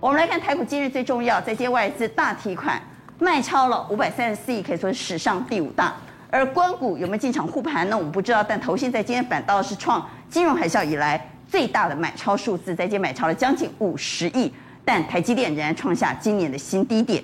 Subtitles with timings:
[0.00, 2.80] 我们来看台股今日最重要，在接外资大提款
[3.18, 5.92] 卖超了五百三十四亿，可以说是史上第五大。
[6.30, 7.98] 而官股有没有进场护盘呢？
[7.98, 8.40] 我们不知道。
[8.40, 14.52] 但投信在今天反倒是创金融海啸以来最大的买超数字，在今天买超了将近五十亿。
[14.84, 17.20] 但台积电仍然创下今年的新低点。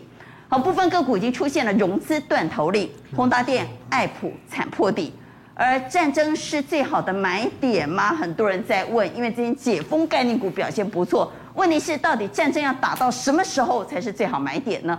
[0.48, 5.12] 好，部分个股已经出现了融资断头令，宏达电、爱普惨破底。
[5.54, 8.08] 而战争是最好的买点吗？
[8.08, 11.32] 很多人在问，因为今天解封概念股表现不错。
[11.54, 14.98] 问题是，到底战争要打到什么时候才是最好买点呢？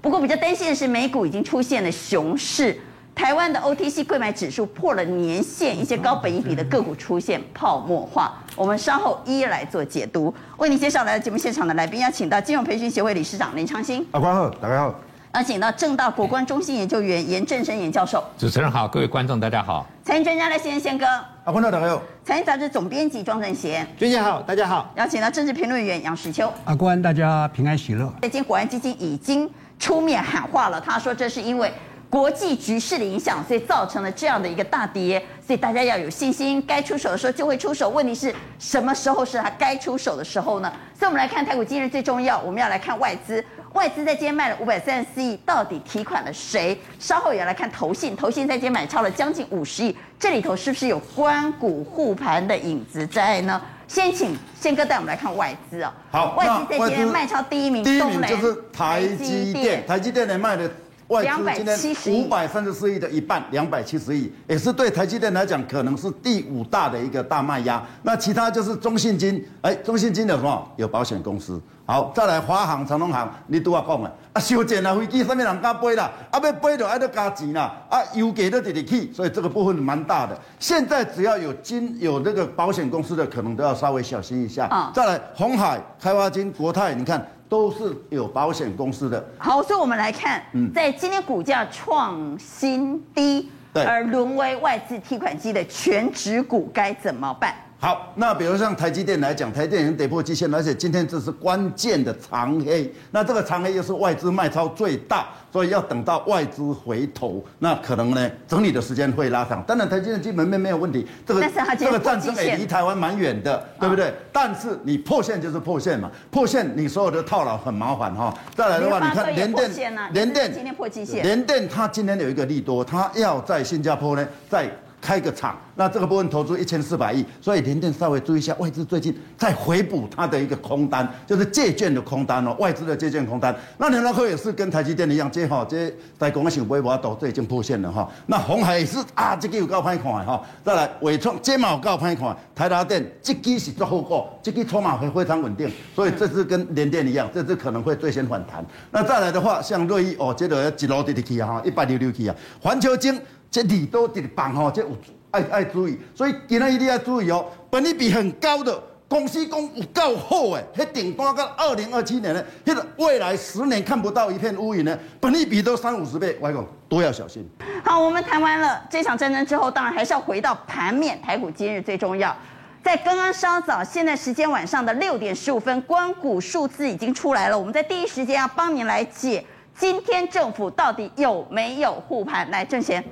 [0.00, 2.78] 不过比较担心的是，美股已经出现了熊市。
[3.14, 8.34] 台湾的 OTC 柜买指数破了年线，一些高本益比的个股出现泡沫化。
[8.54, 10.32] 我们稍后一一来做解读。
[10.58, 14.06] 为您介绍来到节目现场的来宾，要请到金融培训协会理事长林昌兴。
[14.12, 15.05] 阿关好，大家好。
[15.36, 18.24] 邀请到正大国关中心研究员严振声严教授。
[18.38, 19.86] 主持人好，各位观众大家好。
[20.02, 21.04] 财经专家赖先生宪哥。
[21.04, 22.02] 啊，观众，大家好。
[22.24, 23.86] 财经杂志总编辑庄正贤。
[23.98, 24.90] 娟姐好，大家好。
[24.96, 26.50] 邀请到政治评论员杨石秋。
[26.64, 28.10] 阿关大家平安喜乐。
[28.22, 29.46] 最近国安基金已经
[29.78, 31.70] 出面喊话了，他说这是因为。
[32.08, 37.88] 国际局势的影响，所以造成了这样的一个大跌，所以大家要有信心，该出手的时候就会出手。
[37.88, 40.72] 问题是什么时候是他该出手的时候呢？
[40.98, 46.78] 所以我们来看台股今日最重要，我们要来看外资，外资在今天卖了五百三十四亿，到底提款了谁？
[47.00, 53.60] 稍后也要来看投信，投信在今天买超了将近五十亿，这里头是不是有关股护盘的影子在呢？
[53.88, 56.18] 先请宪哥带我们来看外资啊、哦。
[56.18, 60.70] 好，外资在今天卖超第一名，第一名就是台积电，台积电的卖的。
[61.08, 67.80] 外资今天五百三十四亿的一半，两百七十亿，也是对台积电来讲可能是第五大的一个大卖压。
[68.02, 70.68] 那其他就是中信金，哎，中信金有什么？
[70.76, 71.60] 有保险公司。
[71.84, 76.10] 好，再来华航、长隆航，你都要讲了啊，修建啊飞机，上面人敢飞啦？
[76.32, 80.36] 啊，要飞就爱得加钱啦，啊，油价都直直起，所以这个部分蛮大的。
[80.58, 84.66] 现在只要有金有那个保险公司的，可能都要稍微小心一下。
[84.66, 87.24] 啊，再来红海、开发金、国泰，你看。
[87.48, 89.24] 都是有保险公司的。
[89.38, 90.42] 好，所以我们来看，
[90.74, 97.54] 在今天股价创新低，而沦为外资提款机的全值股该怎么办？
[97.78, 109.62] 好，那比如像台积电来讲，台积电已经跌破季线，而且今天这是关键的长黑，那这个长黑又是外资卖超最大，所以要等到外资回头，那可能呢整理的时间会拉长。
[109.64, 111.40] 当然台积电基本面没有问题，这个
[111.78, 114.12] 这个战争也离台湾蛮远的，对不对？
[114.32, 118.32] 但是你破线就是破线嘛，破线你所有的套牢很麻烦哈。
[118.54, 119.70] 再来的话，你看联电，
[120.14, 124.70] 联电今天破季线，联电它今天有一个利多，它要在新加坡呢在。
[125.00, 133.54] 开个厂，那这个部分投资一千四百亿，所以联电稍微注意一下，外资最近在回补它的一个空单，就是借券的空单哦，外资的借券空单。
[133.78, 138.10] 那联发科也是跟台积电一样，这哈这在讲个想微博都这已经破线了哈。
[138.26, 140.42] 那红海也是啊，这个有够歹看哈。
[140.64, 148.64] 再来纬创这嘛有够歹看，台达电这支是做好股，这支筹码会非常稳定，所以这次跟联电一样，这次可能会最先反弹。
[148.90, 153.16] 那再来的话，像瑞昱哦，这个一路直直去啊哈，一百六六去啊，环球晶。
[153.56, 154.88] 这利多的棒吼，这有
[155.30, 157.46] 爱爱注意，所以今天一定要注意哦。
[157.70, 158.78] 本利比很高的
[159.08, 167.48] 公司，公有够好诶，迄订单到二零二七年呢，迄个未来十年看不到一片乌云呢，本利比都三五十倍，我讲都要小心。
[167.82, 171.18] 好，我们谈完了这场战争之后，当然还是要回到盘面。
[171.22, 172.36] 台股今日最重要，
[172.84, 179.42] 在刚刚稍早，现在时间晚上的六点十五分，官股数字已经出来了，我们在第一时间要帮您来解，
[179.78, 182.50] 今天政府到底有没有护盘？
[182.50, 183.02] 来，正贤。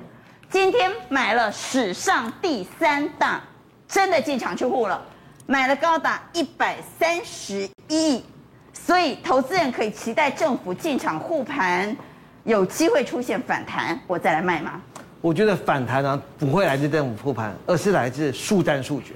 [0.51, 3.41] 今天买了史上第三大，
[3.87, 5.01] 真的进场去护了，
[5.45, 8.23] 买了高达一百三十一亿，
[8.71, 11.95] 所以投资人可以期待政府进场护盘，
[12.43, 14.81] 有机会出现反弹，我再来卖吗？
[15.21, 19.13] 我觉得反弹呢不会来自政府护盘，而是来自速战速决。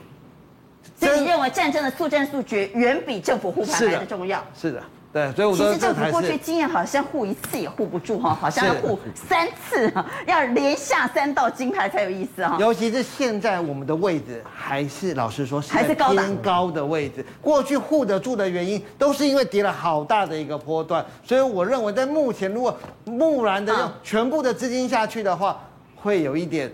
[0.99, 4.43] 所以你认为战争的速战速决远比政府护盘来的重要？
[4.59, 4.79] 是的。
[4.79, 9.91] 是的对，所以我说，其实政府过去经验好像护一次也护不住哈，好像要护三次，
[10.27, 12.57] 要连下三道金牌才有意思哈。
[12.59, 25.59] 尤其是现在我们的位置还是老实说是还是偏高的位置，过去护得住的原因都是因为跌了好大的一个波段，所以我认为在目前如果木然的用全部的资金下去的话，
[25.95, 26.71] 会有一点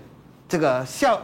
[0.49, 1.17] 这个效，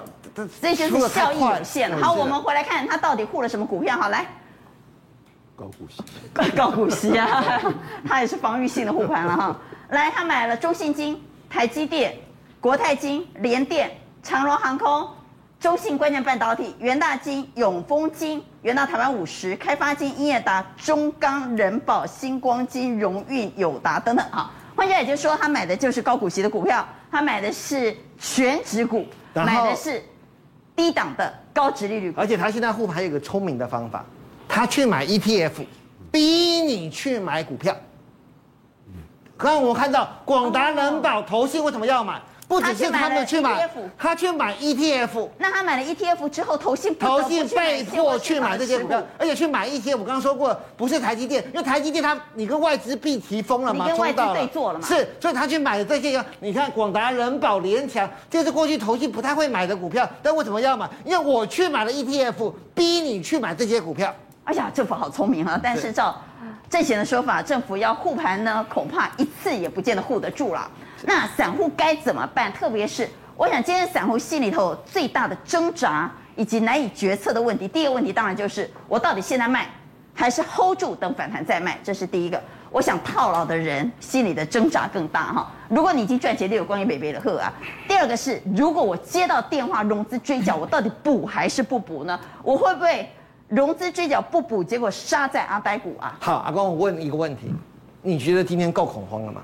[0.61, 1.91] 这就是效益有限。
[1.97, 4.25] 好，我们回来看他到底护了什么股票，好来。
[5.61, 7.61] 高股息，高股息啊，
[8.07, 9.55] 他也是防御性的护盘了哈。
[9.89, 12.15] 来，他买了中信金、台积电、
[12.59, 13.91] 国泰金、联电、
[14.23, 15.07] 长荣航空、
[15.59, 24.51] 中信关键半导体、元大金、永丰金、元大台湾五十、开发金、英业达、中钢、人保、星光金、荣运、友达等等啊。
[24.75, 29.05] 换句话也就是说，他买的就是高股息的股票，他买的是全值股，
[29.35, 30.03] 买的是
[30.75, 32.19] 低档的高值利率股。
[32.19, 34.03] 而且他现在护盘还有一个聪明的方法。
[34.53, 35.51] 他去买 ETF，
[36.12, 36.19] 逼
[36.62, 37.74] 你去买股票。
[39.38, 42.21] 刚刚我看到广达、人保、投信为什么要买？
[42.50, 45.30] 不只是他们去买，他去买 ETF。
[45.38, 49.94] 那他买了 ETF 之后，投信投信被迫去买这些股票，而且去买 ETF。
[49.94, 60.89] 我刚刚说过，不是台积电，因为台积电它你跟外资币提封了嘛，你跟外资对做了嘛，是，所以他去买的这些，你看广达、人保、联强，这是过去投信不太会买的股票，但为什么要买？
[61.06, 64.13] 因为我去买了 ETF，逼你去买这些股票。
[64.43, 65.59] 哎呀，政府好聪明啊！
[65.61, 66.19] 但是照
[66.69, 70.69] 正贤的说法，政府要护盘呢，恐怕一次也不见得护得住了。
[71.03, 72.51] 那散户该怎么办？
[72.51, 79.69] 特别是我想，今天散户心里头最大的挣扎以及难以决策的问题，第一个问题当然就是我到底现在卖，
[80.13, 81.77] 还是 hold 住等反弹再卖？
[81.83, 82.41] 这是第一个。
[82.71, 85.51] 我想套牢的人心里的挣扎更大哈。
[85.67, 87.51] 如果你已经赚钱，就有关于北北的贺啊。
[87.85, 92.17] 第二个是，如果我接到电话融资追缴，我到底补还是不补呢？
[92.41, 93.11] 我会不会
[93.51, 96.18] 融资追缴不补，结果杀在阿呆股啊？
[96.21, 97.53] 好，阿公，我问你一个问题，
[98.01, 99.42] 你觉得今天够恐慌了吗？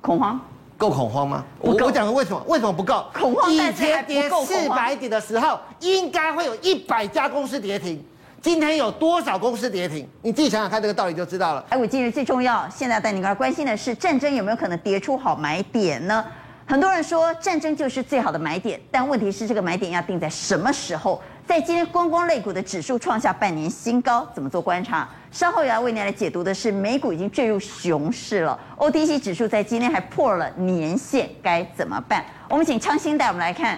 [0.00, 0.40] 恐慌。
[0.78, 1.44] 够恐慌吗？
[1.58, 2.42] 我我讲的为什么？
[2.48, 3.04] 为什么不够？
[3.12, 3.52] 恐慌。
[3.52, 8.02] 以前跌四百点的时候，应该会有一百家公司跌停。
[8.40, 10.08] 今天有多少公司跌停？
[10.22, 11.62] 你自己想想看，这个道理就知道了。
[11.68, 16.24] 哎，我今日最重要，现在带你来关心的是战争有没有可能跌出好买点呢？
[16.66, 21.20] 很多人说战争就是最好的买点，但问题是这个买点要定在什么时候？
[21.50, 25.08] 在今天观光类股的指数创下半年新高，怎么做观察？
[25.32, 32.24] 稍后要为您来解读的是，美股已经坠入熊市了，OTC 指数在今天还破了年线，该怎么办？
[32.48, 33.76] 我们请昌兴带我们来看，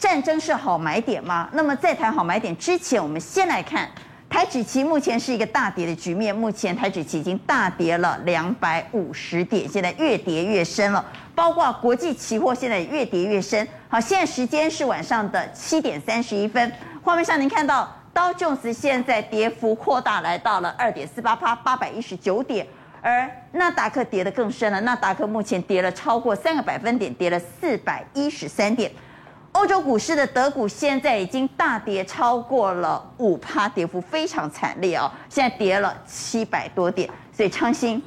[0.00, 1.48] 战争是好买点吗？
[1.52, 3.88] 那么在谈好买点之前，我们先来看
[4.28, 11.04] 台指期目前是一个大跌的局面，目前台指期已经大跌了两百五十点，现在越跌越深了，
[11.36, 13.64] 包括国际期货现在越跌越深。
[13.88, 16.72] 好，现在时间是晚上的七点三十一分。
[17.04, 22.64] 画面上您看到道琼斯现在跌幅扩大，来到了二点四八八，八百一十九点，
[23.00, 28.88] 而纳达克跌得更深了，纳达克目前跌了超过三个百分点，跌了四百一十三点。
[29.50, 37.10] 欧洲股市的德股现在已经大跌超过了五趴，跌幅非常惨烈哦，现在跌了七百多点。
[37.32, 38.00] 所以昌兴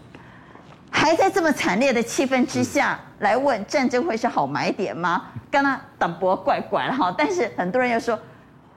[0.89, 5.23] 还在这么惨烈的气氛之下来问，战争会是好买点吗？
[5.51, 8.17] 刚刚挡波怪怪了哈，但是很多人又说。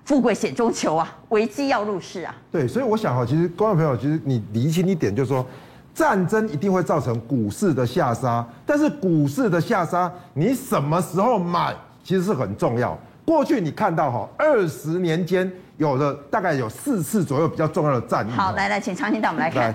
[0.09, 2.35] 富贵险中求啊，危机要入市啊。
[2.51, 5.45] 对，所以我想哈，其实观众朋友，其实你理清一点，就是说，
[5.95, 12.97] 战争一定会造成股市的下杀，但是股市的下杀，你什么时候买，其实是很重要。
[13.27, 18.31] 过去你看到哈，二十年间有的大概有四次左右比较重要的战役。
[18.31, 19.75] 好，来来，请常青带我们来看，来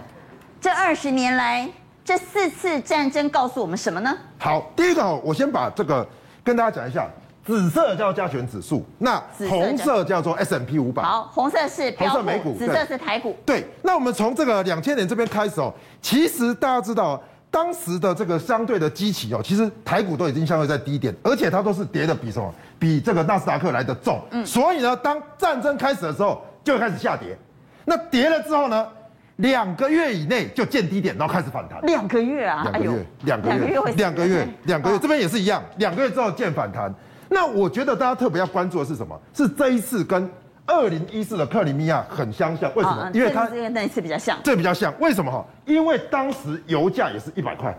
[0.60, 1.70] 这二十年来
[2.04, 4.18] 这四次战争告诉我们什么呢？
[4.40, 6.04] 好，第一个，我先把这个
[6.44, 7.08] 跟大家讲一下。
[7.46, 11.04] 紫色叫加权指数，那红色叫做 S&P 五百。
[11.04, 13.36] 好，红色是红色美股，紫色是台股。
[13.46, 22.54] 对，那我们从这个两千年这边开始哦，其实大家知道，当时的这个相对的基期哦，其实台股都已经相对在低点，而且它都是跌的比什么？
[22.80, 24.22] 比这个纳斯达克来的重。
[24.32, 27.38] 嗯，所以呢，当战争开始的时候，就开始下跌。
[27.84, 28.88] 那跌了之后呢，
[29.36, 31.82] 两个月以内就见低点，然后开始反弹。
[31.82, 32.64] 两个月啊？
[32.64, 36.94] 两个月，两个月，两个月，两个月，这边也是一样，两个月之后见反弹。
[37.34, 39.20] 那我觉得大家特别要关注的是什么？
[39.34, 40.30] 是这一次跟
[40.66, 43.10] 二零一四的克里米亚很相像，为什么？
[43.14, 45.44] 因为它那一次比较像，这比较像，为什么哈？
[45.66, 47.76] 因为当时油价也是一百块，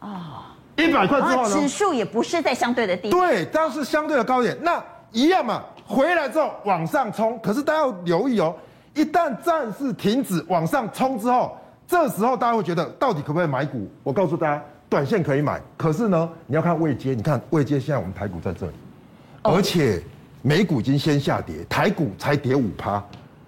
[0.00, 4.82] 啊，一百块之后呢，指数也不是在相对的低，对，当时相对的高点，那
[5.12, 8.54] 一样嘛，回来之后往上冲，可是大家要留意哦，
[8.94, 13.88] 一旦战事停止往上冲之后，这时候大家会觉得到底可不可以买股？
[14.02, 18.72] 我告诉大家，短线可以买，可是呢，你要看位阶，你看位阶，现在我们台股在这里。
[19.54, 20.02] 而且
[20.42, 23.02] 美股已经先下跌，台股才跌五趴，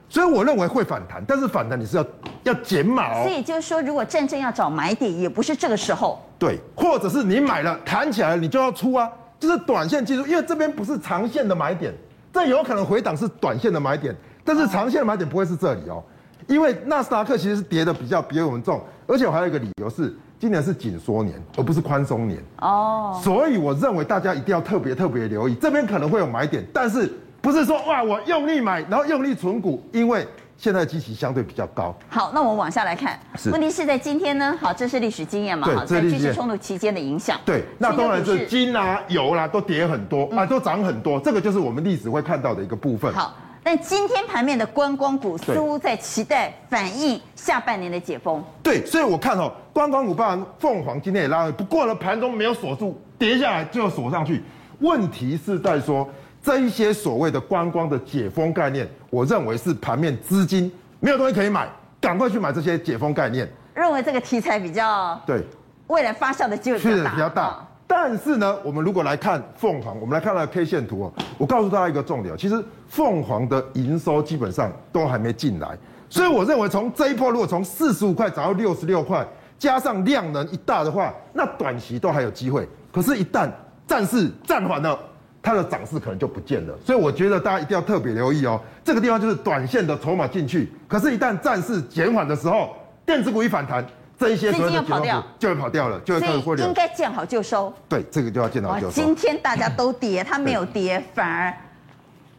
[0.09, 2.07] 所以我认为会反弹，但是反弹你是要
[2.45, 3.23] 要减码哦。
[3.25, 6.21] 所以就是说，如果真正要找买点，也不是这个时候。
[6.39, 11.93] 对，或者是你买了弹起来了，你就要出啊，就是短线技术，因为这边不是长线的买点，
[12.33, 14.15] 这有可能回档是短线的买点，
[14.45, 16.03] 但是长线的买点不会是这里哦，
[16.47, 20.17] 因为纳斯达克其实是跌的比较比我们重，而且我还有一个理由是。
[20.41, 30.25] 今年是紧缩年，而不是宽松年哦，所以我认为大家一定要特别特别留意，这边可能会有买点，但是不是说哇我用力买，然后用力存股，因为
[30.57, 31.93] 现在基期相对比较高。
[32.09, 33.19] 好，那我们往下来看，
[33.51, 34.57] 问题是在今天呢？
[34.61, 35.67] 好，这是历史经验嘛？
[35.67, 37.37] 对，好，在军事冲突期间的影响。
[37.45, 43.13] 对，那当然是金啊、油啦、啊、都跌很多啊，都涨很多，这个就是我们历史会看到的一个部分。
[43.13, 43.35] 好。
[43.71, 48.43] 但今天盘面的观光股似乎在期待反映下半年的解封。
[48.63, 54.43] 对，所以我看哦，观光股包含凤凰今天也拉了，不过呢盘中没有锁住，跌下来就锁上去。
[54.79, 56.09] 问题是在说
[56.43, 61.69] 这一些所谓的观光的解封概念，我认为是盘面资金没有东西可以买，
[62.01, 63.47] 赶快去买这些解封概念。
[63.75, 65.45] 认为这个题材比较对，
[65.89, 67.03] 未来发酵的机会比较大。
[67.03, 67.68] 是比较大。
[67.91, 71.13] 但是呢，我们如果来看凤凰，我们来看它的 K 线图哦。
[71.39, 75.77] 我告诉大家一个重点，其实凤凰的营收基本上都还没进来，
[76.11, 79.27] 所以我认为从这一波如果从四十五块涨到六十六块，
[79.59, 82.69] 加上量能一大的话，那短期都还有机会。
[82.93, 83.51] 可是，一旦
[83.87, 84.99] 战事暂缓了，
[85.43, 86.75] 它的涨势可能就不见了。
[86.85, 88.61] 所以，我觉得大家一定要特别留意哦。
[88.85, 92.77] 这个地方就是短线的筹码进去，可是，一旦战事减缓的时候，
[93.07, 93.83] 电子股一反弹。
[94.19, 96.63] 这一些资金要跑掉就会跑掉了，就会开始获利。
[96.63, 97.73] 应该见好就收。
[97.89, 98.91] 对，这个就要见好就收。
[98.91, 101.55] 今天大家都跌，它没有跌，反而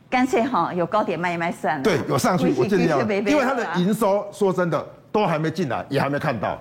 [0.09, 1.83] 干脆哈有高点卖一卖算了。
[1.83, 6.59] 对，有上去我尽量， 因为它的营收说真的都还没进来，也还没看到。